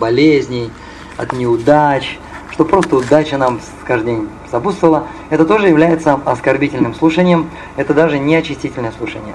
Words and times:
болезней, 0.00 0.70
от 1.16 1.32
неудач, 1.32 2.18
что 2.50 2.64
просто 2.64 2.96
удача 2.96 3.36
нам 3.36 3.60
каждый 3.84 4.16
день 4.16 4.28
сопутствовала, 4.50 5.06
это 5.28 5.44
тоже 5.44 5.68
является 5.68 6.14
оскорбительным 6.24 6.94
слушанием, 6.94 7.48
это 7.76 7.94
даже 7.94 8.18
не 8.18 8.34
очистительное 8.34 8.92
слушание. 8.92 9.34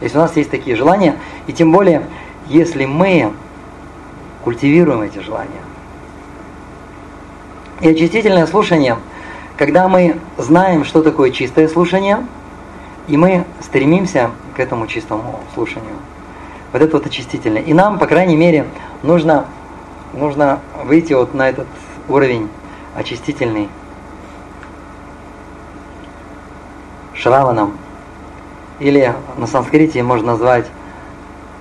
Если 0.00 0.16
у 0.16 0.20
нас 0.20 0.34
есть 0.36 0.50
такие 0.50 0.76
желания, 0.76 1.16
и 1.46 1.52
тем 1.52 1.72
более, 1.72 2.06
если 2.48 2.86
мы 2.86 3.32
культивируем 4.44 5.02
эти 5.02 5.18
желания. 5.18 5.50
И 7.80 7.88
очистительное 7.88 8.46
слушание, 8.46 8.96
когда 9.58 9.88
мы 9.88 10.16
знаем, 10.38 10.84
что 10.84 11.02
такое 11.02 11.30
чистое 11.30 11.68
слушание, 11.68 12.24
и 13.08 13.16
мы 13.16 13.44
стремимся 13.60 14.30
к 14.56 14.60
этому 14.60 14.86
чистому 14.86 15.40
слушанию. 15.54 15.96
Вот 16.72 16.82
это 16.82 16.96
вот 16.96 17.06
очистительное. 17.06 17.62
И 17.62 17.74
нам, 17.74 17.98
по 17.98 18.06
крайней 18.06 18.36
мере, 18.36 18.66
нужно, 19.02 19.46
нужно 20.16 20.60
выйти 20.84 21.12
вот 21.12 21.34
на 21.34 21.48
этот 21.48 21.66
уровень 22.08 22.48
очистительный. 22.96 23.68
Шраванам. 27.14 27.76
Или 28.78 29.14
на 29.36 29.46
санскрите 29.46 30.02
можно 30.02 30.32
назвать 30.32 30.66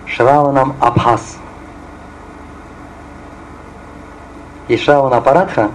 Шраванам 0.06 0.76
Абхас. 0.80 1.38
И 4.68 4.78
Шравана 4.78 5.22
Парадха, 5.22 5.72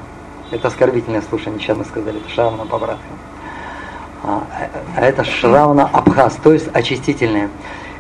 это 0.50 0.68
оскорбительное 0.68 1.22
слушание, 1.22 1.60
сейчас 1.60 1.76
мы 1.76 1.84
сказали, 1.84 2.18
это 2.18 2.28
Шравана 2.28 2.66
Парадха. 2.66 2.98
А, 4.22 4.42
а 4.96 5.00
это 5.00 5.24
Шравана 5.24 5.88
Абхас, 5.92 6.36
то 6.42 6.52
есть 6.52 6.68
очистительное. 6.74 7.48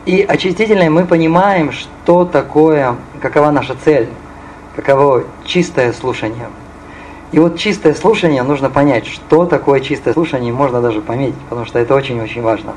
И 0.04 0.22
очистительное 0.22 0.90
мы 0.90 1.04
понимаем, 1.06 1.72
что 1.72 2.24
такое, 2.24 2.96
какова 3.20 3.50
наша 3.50 3.76
цель, 3.84 4.08
каково 4.80 5.24
чистое 5.44 5.92
слушание. 5.92 6.48
И 7.32 7.38
вот 7.38 7.58
чистое 7.58 7.94
слушание, 7.94 8.42
нужно 8.42 8.70
понять, 8.70 9.06
что 9.06 9.46
такое 9.46 9.80
чистое 9.80 10.14
слушание, 10.14 10.52
можно 10.52 10.80
даже 10.80 11.00
пометить, 11.00 11.38
потому 11.48 11.66
что 11.66 11.78
это 11.78 11.94
очень-очень 11.94 12.42
важно. 12.42 12.74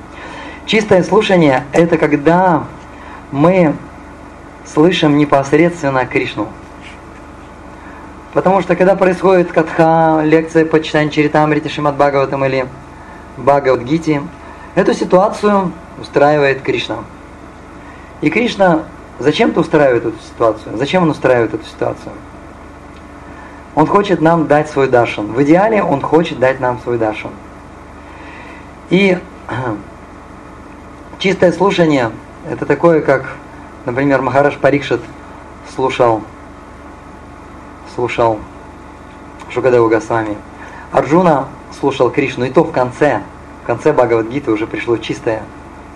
Чистое 0.66 1.04
слушание– 1.04 1.66
это 1.72 1.98
когда 1.98 2.64
мы 3.31 3.74
слышим 4.66 5.18
непосредственно 5.18 6.06
Кришну. 6.06 6.48
Потому 8.34 8.62
что 8.62 8.76
когда 8.76 8.96
происходит 8.96 9.52
катха, 9.52 10.22
лекция 10.24 10.66
по 10.66 10.81
читанию 10.81 11.12
Чаритамрити 11.12 11.68
Шимат 11.68 11.96
Бхагаватам 11.96 12.46
или 12.46 12.66
Бхагавадгити, 13.38 14.22
эту 14.76 14.94
ситуацию 14.94 15.72
устраивает 16.00 16.62
Кришна. 16.62 16.98
И 18.22 18.30
Кришна 18.30 18.84
зачем-то 19.24 19.62
устраивает 19.62 20.06
эту 20.06 20.20
ситуацию. 20.20 20.78
Зачем 20.78 21.04
он 21.04 21.10
устраивает 21.10 21.54
эту 21.54 21.66
ситуацию? 21.66 22.12
Он 23.74 23.88
хочет 23.88 24.22
нам 24.22 24.48
дать 24.48 24.70
свой 24.70 24.88
дашан. 24.88 25.34
В 25.34 25.42
идеале 25.44 25.82
он 25.82 26.02
хочет 26.02 26.40
дать 26.40 26.60
нам 26.60 26.80
свой 26.80 26.98
дашан. 26.98 27.32
И 28.90 29.18
чистое 31.20 31.52
слушание– 31.52 32.12
это 32.50 32.66
такое, 32.66 33.02
как, 33.02 33.26
например, 33.86 34.22
Махараш 34.22 34.58
Парикшит 34.58 35.02
слушал, 35.74 36.22
слушал 37.96 38.40
Шукадеву 39.50 39.90
Госвами. 39.90 40.38
Арджуна 40.92 41.48
слушал 41.80 42.12
Кришну, 42.12 42.46
и 42.46 42.52
то 42.52 42.64
в 42.64 42.72
конце, 42.72 43.24
в 43.64 43.68
конце 43.68 43.94
Бхагавадгиты 43.94 44.52
уже 44.52 44.68
пришло 44.68 44.98
чистое 44.98 45.44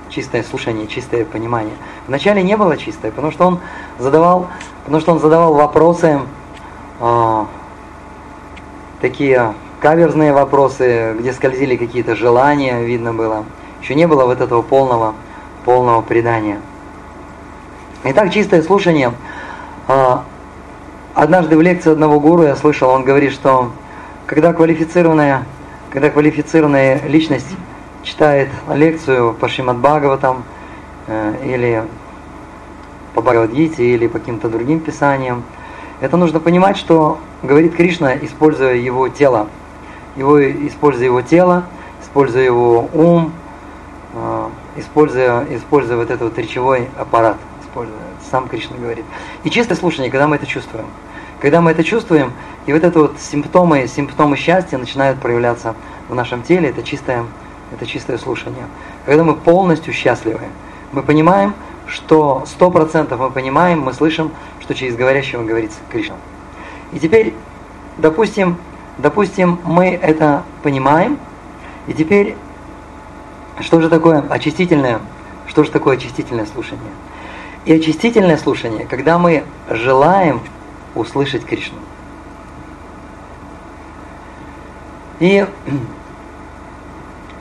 чистое 0.09 0.44
слушание, 0.44 0.88
чистое 0.88 1.25
понимание. 1.25 1.73
Вначале 2.08 2.44
не 2.44 2.55
было 2.58 2.77
чистое, 2.77 3.11
потому 3.11 3.31
что 3.31 3.47
он 3.47 3.59
задавал, 4.00 4.47
потому 4.83 5.02
что 5.02 5.11
он 5.13 5.19
задавал 5.19 5.53
вопросы, 5.53 6.19
э, 7.00 7.45
такие 9.02 9.53
каверзные 9.80 10.33
вопросы, 10.33 11.16
где 11.19 11.33
скользили 11.33 11.75
какие-то 11.75 12.16
желания, 12.16 12.81
видно 12.83 13.13
было. 13.13 13.45
Еще 13.81 13.95
не 13.95 14.07
было 14.07 14.25
вот 14.25 14.41
этого 14.41 14.62
полного, 14.62 15.13
полного 15.66 16.01
предания. 16.01 16.59
Итак, 18.03 18.31
чистое 18.31 18.62
слушание. 18.62 19.13
Э, 19.88 20.18
однажды 21.13 21.57
в 21.57 21.62
лекции 21.62 21.91
одного 21.91 22.19
гуру 22.19 22.44
я 22.44 22.56
слышал, 22.56 22.89
он 22.89 23.03
говорит, 23.03 23.34
что 23.34 23.72
когда 24.25 24.53
квалифицированная, 24.53 25.45
когда 25.91 26.09
квалифицированная 26.09 27.01
личность 27.07 27.47
читает 28.07 28.50
лекцию 28.73 29.34
по 29.34 29.50
Шримад 29.50 29.78
Бхагаватам 29.78 30.44
э, 31.07 31.34
или 31.44 31.84
по 33.13 33.22
Бхагавадгите 33.22 33.84
или 33.84 34.07
по 34.07 34.19
каким-то 34.19 34.47
другим 34.47 34.79
писаниям, 34.79 35.44
это 36.00 36.16
нужно 36.16 36.40
понимать, 36.40 36.78
что 36.78 37.19
говорит 37.44 37.75
Кришна, 37.75 38.16
используя 38.16 38.75
его 38.75 39.09
тело, 39.09 39.47
его, 40.16 40.41
используя 40.41 41.06
его 41.06 41.22
тело, 41.22 41.66
используя 42.01 42.44
его 42.44 42.90
ум, 42.94 43.34
э, 44.13 44.47
используя, 44.78 45.45
используя 45.50 45.97
вот 45.97 46.09
этот 46.09 46.29
вот 46.29 46.38
речевой 46.38 46.88
аппарат, 46.97 47.35
используя, 47.62 47.97
сам 48.31 48.47
Кришна 48.47 48.78
говорит. 48.78 49.06
И 49.44 49.50
чистое 49.50 49.78
слушание, 49.78 50.09
когда 50.09 50.28
мы 50.28 50.38
это 50.38 50.45
чувствуем. 50.45 50.85
Когда 51.41 51.59
мы 51.59 51.72
это 51.72 51.84
чувствуем, 51.84 52.31
и 52.68 52.74
вот 52.74 52.84
это 52.84 53.00
вот 53.00 53.19
симптомы, 53.19 53.85
симптомы 53.88 54.38
счастья 54.38 54.78
начинают 54.78 55.19
проявляться 55.19 55.75
в 56.07 56.16
нашем 56.16 56.41
теле, 56.41 56.69
это 56.69 56.81
чистое 56.84 57.25
это 57.73 57.85
чистое 57.85 58.17
слушание. 58.17 58.66
Когда 59.05 59.23
мы 59.23 59.35
полностью 59.35 59.94
счастливы, 59.94 60.41
мы 60.91 61.03
понимаем, 61.03 61.53
что 61.88 62.44
сто 62.45 62.69
процентов 62.72 63.19
мы 63.19 63.31
понимаем, 63.31 63.81
мы 63.81 63.94
слышим, 63.94 64.31
что 64.61 64.75
через 64.75 64.95
говорящего 64.95 65.44
говорится 65.44 65.79
Кришна. 65.89 66.16
И 66.91 67.00
теперь, 67.00 67.33
допустим, 67.97 68.57
допустим, 68.97 69.59
мы 69.63 69.89
это 69.89 70.44
понимаем, 70.63 71.17
и 71.88 71.94
теперь, 71.94 72.35
что 73.59 73.81
же 73.81 73.89
такое 73.89 74.23
очистительное, 74.29 75.00
что 75.47 75.63
же 75.63 75.72
такое 75.72 75.95
очистительное 75.97 76.45
слушание? 76.45 76.91
И 77.66 77.73
очистительное 77.73 78.38
слушание, 78.38 78.85
когда 78.85 79.17
мы 79.17 79.44
желаем 79.69 80.41
услышать 80.95 81.45
Кришну. 81.45 81.79
И 85.19 85.45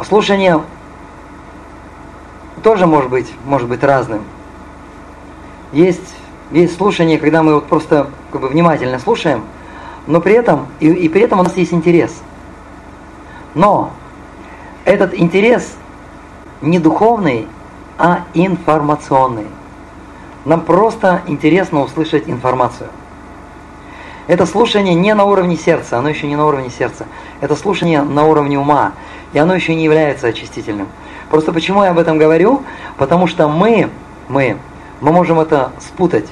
слушание 0.04 0.60
тоже 2.62 2.86
может 2.86 3.10
быть, 3.10 3.32
может 3.44 3.68
быть 3.68 3.82
разным. 3.82 4.24
Есть, 5.72 6.14
есть 6.50 6.76
слушание, 6.76 7.18
когда 7.18 7.42
мы 7.42 7.54
вот 7.54 7.66
просто 7.66 8.08
как 8.32 8.40
бы 8.40 8.48
внимательно 8.48 8.98
слушаем, 8.98 9.44
но 10.06 10.20
при 10.20 10.34
этом, 10.34 10.66
и, 10.80 10.88
и 10.88 11.08
при 11.08 11.22
этом 11.22 11.40
у 11.40 11.42
нас 11.42 11.56
есть 11.56 11.72
интерес. 11.72 12.12
Но 13.54 13.92
этот 14.84 15.14
интерес 15.14 15.74
не 16.60 16.78
духовный, 16.78 17.48
а 17.98 18.24
информационный. 18.34 19.46
Нам 20.44 20.60
просто 20.60 21.22
интересно 21.26 21.82
услышать 21.82 22.28
информацию. 22.28 22.88
Это 24.26 24.44
слушание 24.44 24.94
не 24.94 25.14
на 25.14 25.24
уровне 25.24 25.56
сердца, 25.56 25.98
оно 25.98 26.08
еще 26.08 26.26
не 26.26 26.36
на 26.36 26.46
уровне 26.46 26.70
сердца. 26.70 27.06
Это 27.40 27.54
слушание 27.54 28.02
на 28.02 28.24
уровне 28.24 28.58
ума 28.58 28.92
и 29.32 29.38
оно 29.38 29.54
еще 29.54 29.74
не 29.74 29.84
является 29.84 30.28
очистительным. 30.28 30.88
Просто 31.30 31.52
почему 31.52 31.82
я 31.82 31.90
об 31.90 31.98
этом 31.98 32.18
говорю? 32.18 32.62
Потому 32.98 33.26
что 33.26 33.48
мы, 33.48 33.90
мы, 34.28 34.56
мы 35.00 35.12
можем 35.12 35.40
это 35.40 35.72
спутать, 35.80 36.26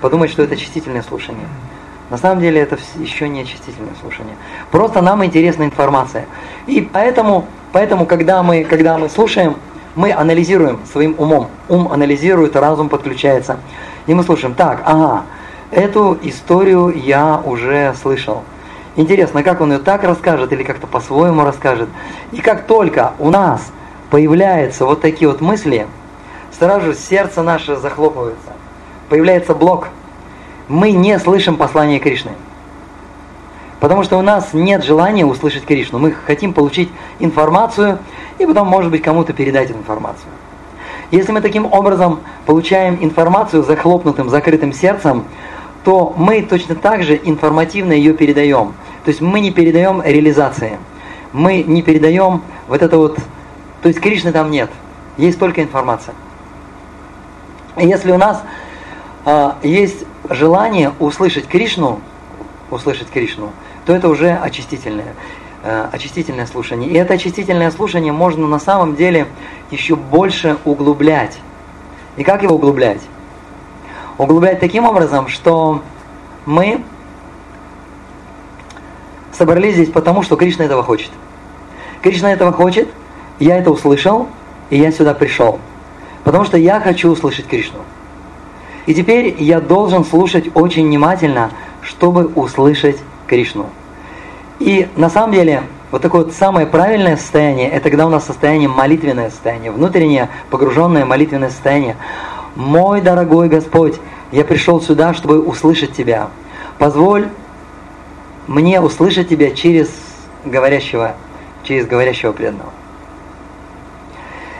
подумать, 0.00 0.30
что 0.30 0.42
это 0.42 0.54
очистительное 0.54 1.02
слушание. 1.02 1.46
На 2.08 2.18
самом 2.18 2.40
деле 2.40 2.60
это 2.60 2.76
еще 2.98 3.28
не 3.28 3.42
очистительное 3.42 3.94
слушание. 4.00 4.34
Просто 4.72 5.00
нам 5.00 5.24
интересна 5.24 5.62
информация. 5.62 6.26
И 6.66 6.80
поэтому, 6.80 7.46
поэтому 7.72 8.04
когда, 8.06 8.42
мы, 8.42 8.64
когда 8.64 8.98
мы 8.98 9.08
слушаем, 9.08 9.56
мы 9.94 10.12
анализируем 10.12 10.80
своим 10.90 11.14
умом. 11.18 11.48
Ум 11.68 11.92
анализирует, 11.92 12.56
разум 12.56 12.88
подключается. 12.88 13.58
И 14.06 14.14
мы 14.14 14.24
слушаем, 14.24 14.54
так, 14.54 14.82
ага, 14.84 15.24
эту 15.70 16.18
историю 16.22 16.88
я 16.88 17.40
уже 17.44 17.94
слышал. 18.00 18.42
Интересно, 19.00 19.42
как 19.42 19.62
он 19.62 19.72
ее 19.72 19.78
так 19.78 20.04
расскажет 20.04 20.52
или 20.52 20.62
как-то 20.62 20.86
по-своему 20.86 21.42
расскажет. 21.42 21.88
И 22.32 22.42
как 22.42 22.66
только 22.66 23.14
у 23.18 23.30
нас 23.30 23.72
появляются 24.10 24.84
вот 24.84 25.00
такие 25.00 25.26
вот 25.26 25.40
мысли, 25.40 25.86
сразу 26.58 26.88
же 26.88 26.94
сердце 26.94 27.42
наше 27.42 27.76
захлопывается. 27.76 28.52
Появляется 29.08 29.54
блок. 29.54 29.88
Мы 30.68 30.92
не 30.92 31.18
слышим 31.18 31.56
послание 31.56 31.98
Кришны. 31.98 32.32
Потому 33.80 34.02
что 34.02 34.18
у 34.18 34.22
нас 34.22 34.52
нет 34.52 34.84
желания 34.84 35.24
услышать 35.24 35.64
Кришну. 35.64 35.98
Мы 35.98 36.10
хотим 36.12 36.52
получить 36.52 36.90
информацию 37.20 38.00
и 38.36 38.44
потом, 38.44 38.68
может 38.68 38.90
быть, 38.90 39.00
кому-то 39.00 39.32
передать 39.32 39.70
эту 39.70 39.78
информацию. 39.78 40.28
Если 41.10 41.32
мы 41.32 41.40
таким 41.40 41.64
образом 41.64 42.20
получаем 42.44 42.98
информацию 43.00 43.62
захлопнутым, 43.62 44.28
закрытым 44.28 44.74
сердцем, 44.74 45.24
то 45.84 46.12
мы 46.18 46.42
точно 46.42 46.74
так 46.74 47.02
же 47.02 47.18
информативно 47.24 47.92
ее 47.92 48.12
передаем. 48.12 48.74
То 49.04 49.10
есть 49.10 49.20
мы 49.20 49.40
не 49.40 49.50
передаем 49.50 50.02
реализации. 50.02 50.78
Мы 51.32 51.62
не 51.62 51.82
передаем 51.82 52.42
вот 52.68 52.82
это 52.82 52.96
вот... 52.98 53.18
То 53.82 53.88
есть 53.88 54.00
Кришны 54.00 54.32
там 54.32 54.50
нет. 54.50 54.70
Есть 55.16 55.38
только 55.38 55.62
информация. 55.62 56.14
И 57.76 57.86
если 57.86 58.12
у 58.12 58.18
нас 58.18 58.42
э, 59.24 59.52
есть 59.62 60.04
желание 60.28 60.92
услышать 60.98 61.46
Кришну, 61.46 62.00
услышать 62.70 63.08
Кришну, 63.08 63.50
то 63.86 63.94
это 63.94 64.08
уже 64.08 64.32
очистительное, 64.32 65.14
э, 65.62 65.88
очистительное 65.92 66.46
слушание. 66.46 66.90
И 66.90 66.94
это 66.94 67.14
очистительное 67.14 67.70
слушание 67.70 68.12
можно 68.12 68.46
на 68.46 68.58
самом 68.58 68.96
деле 68.96 69.26
еще 69.70 69.96
больше 69.96 70.58
углублять. 70.64 71.38
И 72.16 72.24
как 72.24 72.42
его 72.42 72.56
углублять? 72.56 73.00
Углублять 74.18 74.60
таким 74.60 74.84
образом, 74.84 75.28
что 75.28 75.82
мы 76.44 76.82
собрались 79.40 79.72
здесь 79.72 79.88
потому, 79.88 80.22
что 80.22 80.36
Кришна 80.36 80.66
этого 80.66 80.82
хочет. 80.82 81.10
Кришна 82.02 82.30
этого 82.30 82.52
хочет, 82.52 82.88
я 83.38 83.56
это 83.56 83.70
услышал, 83.70 84.26
и 84.68 84.76
я 84.76 84.92
сюда 84.92 85.14
пришел. 85.14 85.58
Потому 86.24 86.44
что 86.44 86.58
я 86.58 86.78
хочу 86.78 87.10
услышать 87.10 87.46
Кришну. 87.46 87.78
И 88.84 88.92
теперь 88.94 89.34
я 89.38 89.62
должен 89.62 90.04
слушать 90.04 90.50
очень 90.52 90.86
внимательно, 90.86 91.52
чтобы 91.80 92.26
услышать 92.26 92.98
Кришну. 93.26 93.70
И 94.58 94.88
на 94.96 95.08
самом 95.08 95.32
деле, 95.32 95.62
вот 95.90 96.02
такое 96.02 96.24
вот 96.24 96.34
самое 96.34 96.66
правильное 96.66 97.16
состояние, 97.16 97.70
это 97.70 97.88
когда 97.88 98.06
у 98.06 98.10
нас 98.10 98.26
состояние 98.26 98.68
молитвенное 98.68 99.30
состояние, 99.30 99.70
внутреннее 99.70 100.28
погруженное 100.50 101.06
молитвенное 101.06 101.48
состояние. 101.48 101.96
Мой 102.56 103.00
дорогой 103.00 103.48
Господь, 103.48 103.94
я 104.32 104.44
пришел 104.44 104.82
сюда, 104.82 105.14
чтобы 105.14 105.40
услышать 105.40 105.92
Тебя. 105.92 106.28
Позволь 106.76 107.28
мне 108.50 108.80
услышать 108.80 109.28
Тебя 109.28 109.52
через 109.52 109.88
говорящего, 110.44 111.14
через 111.62 111.86
говорящего 111.86 112.32
преданного. 112.32 112.70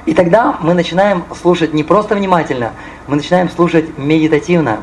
И 0.07 0.15
тогда 0.15 0.57
мы 0.61 0.75
начинаем 0.75 1.25
слушать 1.41 1.75
не 1.75 1.83
просто 1.83 2.15
внимательно, 2.15 2.73
мы 3.09 3.17
начинаем 3.17 3.51
слушать 3.51 3.99
медитативно. 3.99 4.79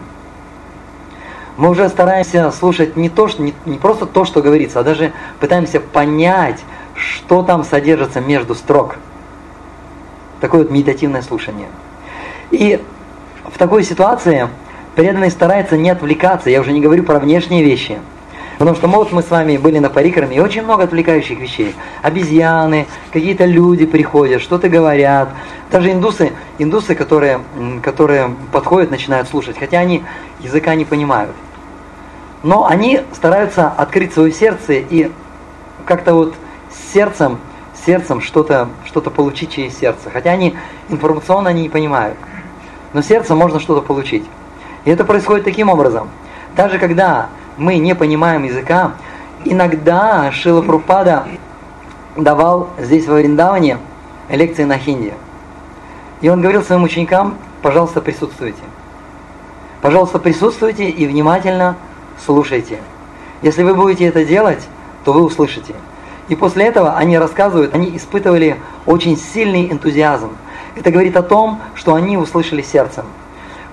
Мы 1.55 1.69
уже 1.69 1.87
стараемся 1.87 2.51
слушать 2.51 2.97
не, 2.97 3.09
то, 3.09 3.29
что, 3.29 3.41
не, 3.41 3.53
не 3.65 3.77
просто 3.77 4.05
то, 4.05 4.25
что 4.25 4.41
говорится, 4.41 4.81
а 4.81 4.83
даже 4.83 5.13
пытаемся 5.39 5.79
понять, 5.79 6.61
что 6.93 7.43
там 7.43 7.63
содержится 7.63 8.19
между 8.19 8.55
строк. 8.55 8.97
Такое 10.41 10.63
вот 10.63 10.71
медитативное 10.71 11.21
слушание. 11.21 11.69
И 12.51 12.83
в 13.45 13.57
такой 13.57 13.83
ситуации 13.85 14.49
преданный 14.95 15.31
старается 15.31 15.77
не 15.77 15.89
отвлекаться, 15.89 16.49
я 16.49 16.59
уже 16.59 16.73
не 16.73 16.81
говорю 16.81 17.03
про 17.03 17.19
внешние 17.19 17.63
вещи– 17.63 17.99
Потому 18.57 18.75
что 18.75 18.87
вот 18.87 19.11
мы 19.11 19.21
с 19.21 19.29
вами 19.29 19.57
были 19.57 19.77
на 19.77 19.89
парикраме, 19.89 20.37
и 20.37 20.39
очень 20.39 20.63
много 20.63 20.83
отвлекающих 20.83 21.39
вещей. 21.39 21.75
Обезьяны, 22.01 22.87
какие-то 23.13 23.45
люди 23.45 23.85
приходят, 23.85 24.41
что-то 24.41 24.67
говорят. 24.67 25.29
Даже 25.71 25.91
индусы, 25.91 26.33
индусы, 26.57 26.95
которые, 26.95 27.41
которые 27.83 28.33
подходят, 28.51 28.89
начинают 28.89 29.27
слушать, 29.27 29.57
хотя 29.59 29.79
они 29.79 30.03
языка 30.39 30.73
не 30.73 30.85
понимают. 30.85 31.35
Но 32.41 32.65
они 32.65 33.01
стараются 33.13 33.67
открыть 33.67 34.13
свое 34.13 34.31
сердце 34.31 34.73
и 34.73 35.11
как-то 35.85 36.13
вот 36.13 36.35
сердцем, 36.93 37.39
сердцем 37.85 38.21
что-то 38.21 38.69
что 38.85 39.01
получить 39.01 39.51
через 39.51 39.77
сердце. 39.77 40.09
Хотя 40.11 40.31
они 40.31 40.55
информационно 40.89 41.49
они 41.49 41.63
не 41.63 41.69
понимают. 41.69 42.17
Но 42.93 43.01
сердцем 43.01 43.37
можно 43.37 43.59
что-то 43.59 43.81
получить. 43.81 44.23
И 44.85 44.89
это 44.89 45.03
происходит 45.03 45.43
таким 45.45 45.69
образом. 45.69 46.09
Даже 46.55 46.79
когда 46.79 47.29
мы 47.57 47.77
не 47.77 47.95
понимаем 47.95 48.43
языка, 48.43 48.93
иногда 49.43 50.31
Шила 50.31 50.61
Прупада 50.61 51.25
давал 52.15 52.69
здесь 52.79 53.05
в 53.05 53.13
Вриндаване 53.13 53.79
лекции 54.29 54.63
на 54.63 54.77
хинди. 54.77 55.13
И 56.21 56.29
он 56.29 56.41
говорил 56.41 56.63
своим 56.63 56.83
ученикам, 56.83 57.35
пожалуйста, 57.61 58.01
присутствуйте. 58.01 58.61
Пожалуйста, 59.81 60.19
присутствуйте 60.19 60.89
и 60.89 61.05
внимательно 61.05 61.75
слушайте. 62.25 62.79
Если 63.41 63.63
вы 63.63 63.75
будете 63.75 64.05
это 64.05 64.25
делать, 64.25 64.67
то 65.03 65.13
вы 65.13 65.23
услышите. 65.23 65.75
И 66.27 66.35
после 66.35 66.65
этого 66.65 66.93
они 66.93 67.17
рассказывают, 67.17 67.73
они 67.73 67.95
испытывали 67.95 68.57
очень 68.85 69.17
сильный 69.17 69.71
энтузиазм. 69.71 70.31
Это 70.75 70.91
говорит 70.91 71.15
о 71.15 71.23
том, 71.23 71.61
что 71.75 71.93
они 71.93 72.17
услышали 72.17 72.61
сердцем. 72.61 73.05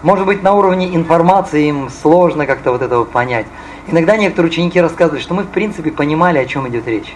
Может 0.02 0.26
быть, 0.26 0.42
на 0.42 0.52
уровне 0.52 0.94
информации 0.94 1.68
им 1.68 1.88
сложно 1.88 2.46
как-то 2.46 2.72
вот 2.72 2.82
этого 2.82 3.04
понять. 3.04 3.46
Иногда 3.86 4.16
некоторые 4.16 4.50
ученики 4.50 4.80
рассказывают, 4.80 5.22
что 5.22 5.34
мы 5.34 5.42
в 5.42 5.48
принципе 5.48 5.90
понимали, 5.90 6.38
о 6.38 6.46
чем 6.46 6.66
идет 6.68 6.86
речь. 6.86 7.14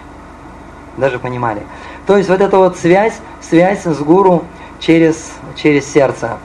Даже 0.97 1.17
понимали. 1.17 1.63
То 2.05 2.17
есть 2.17 2.29
вот 2.29 2.41
эта 2.41 2.57
вот 2.57 2.77
связь, 2.77 3.19
связь 3.41 3.83
с 3.83 3.99
гуру 3.99 4.43
через, 4.79 5.31
через 5.55 5.91
сердце. 5.91 6.37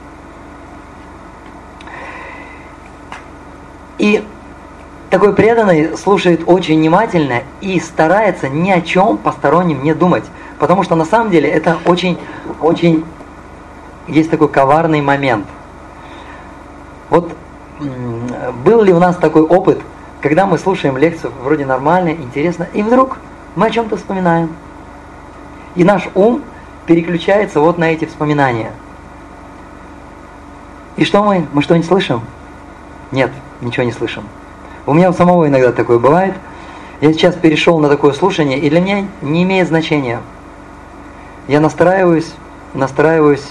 И 3.99 4.25
такой 5.09 5.33
преданный 5.33 5.95
слушает 5.95 6.41
очень 6.47 6.79
внимательно 6.79 7.43
и 7.61 7.79
старается 7.79 8.49
ни 8.49 8.71
о 8.71 8.81
чем 8.81 9.17
постороннем 9.17 9.83
не 9.83 9.93
думать. 9.93 10.25
Потому 10.57 10.83
что 10.83 10.95
на 10.95 11.05
самом 11.05 11.29
деле 11.29 11.49
это 11.49 11.77
очень, 11.85 12.17
очень 12.61 13.05
есть 14.07 14.31
такой 14.31 14.49
коварный 14.49 15.01
момент. 15.01 15.45
Вот 17.09 17.31
был 18.63 18.81
ли 18.81 18.91
у 18.91 18.99
нас 18.99 19.17
такой 19.17 19.43
опыт– 19.43 19.79
когда 20.25 20.47
мы 20.47 20.57
слушаем 20.57 20.97
лекцию, 20.97 21.31
вроде 21.43 21.67
нормально, 21.67 22.09
интересно, 22.09 22.67
и 22.73 22.81
вдруг 22.81 23.19
мы 23.55 23.67
о 23.67 23.69
чем-то 23.69 23.95
вспоминаем. 23.95 24.49
И 25.75 25.83
наш 25.83 26.09
ум 26.15 26.41
переключается 26.87 27.59
вот 27.59 27.77
на 27.77 27.91
эти 27.91 28.05
вспоминания. 28.05 28.71
И 30.95 31.05
что 31.05 31.23
мы? 31.23 31.45
Мы 31.53 31.61
что, 31.61 31.77
не 31.77 31.83
слышим? 31.83 32.21
Нет, 33.11 33.29
ничего 33.61 33.83
не 33.83 33.91
слышим. 33.91 34.23
У 34.87 34.95
меня 34.95 35.11
у 35.11 35.13
самого 35.13 35.47
иногда 35.47 35.71
такое 35.71 35.99
бывает. 35.99 36.33
Я 37.01 37.13
сейчас 37.13 37.35
перешел 37.35 37.77
на 37.77 37.87
такое 37.87 38.13
слушание, 38.13 38.57
и 38.57 38.67
для 38.71 38.81
меня 38.81 39.05
не 39.21 39.43
имеет 39.43 39.67
значения. 39.67 40.21
Я 41.47 41.59
настраиваюсь, 41.59 42.33
настраиваюсь 42.73 43.47